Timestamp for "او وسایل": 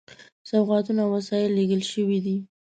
1.05-1.51